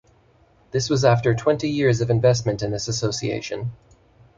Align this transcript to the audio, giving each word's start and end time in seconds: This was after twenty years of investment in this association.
This 0.71 0.89
was 0.89 1.05
after 1.05 1.35
twenty 1.35 1.69
years 1.69 2.01
of 2.01 2.09
investment 2.09 2.63
in 2.63 2.71
this 2.71 2.87
association. 2.87 3.71